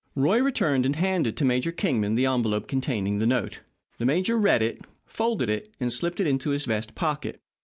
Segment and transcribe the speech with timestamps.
[0.15, 3.61] Roy returned and handed to Major Kingman the envelope containing the note.
[3.99, 7.39] The major read it, folded it, and slipped it into his vest pocket.